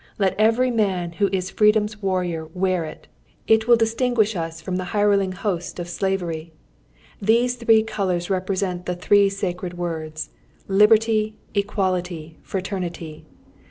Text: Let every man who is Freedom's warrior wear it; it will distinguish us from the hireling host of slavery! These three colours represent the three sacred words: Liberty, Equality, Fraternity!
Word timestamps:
Let 0.17 0.33
every 0.39 0.71
man 0.71 1.11
who 1.11 1.29
is 1.31 1.51
Freedom's 1.51 2.01
warrior 2.01 2.47
wear 2.55 2.85
it; 2.85 3.05
it 3.45 3.67
will 3.67 3.75
distinguish 3.75 4.35
us 4.35 4.59
from 4.59 4.77
the 4.77 4.85
hireling 4.97 5.31
host 5.33 5.77
of 5.77 5.87
slavery! 5.87 6.53
These 7.21 7.53
three 7.57 7.83
colours 7.83 8.27
represent 8.27 8.87
the 8.87 8.95
three 8.95 9.29
sacred 9.29 9.77
words: 9.77 10.31
Liberty, 10.67 11.35
Equality, 11.53 12.35
Fraternity! 12.41 13.27